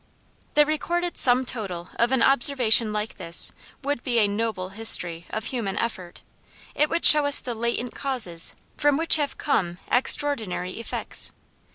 [0.55, 3.51] The recorded sum total of an observation like this
[3.83, 6.23] would be a noble history of human effort.
[6.73, 11.33] It would show us the latent causes from which have come extraordinary effects.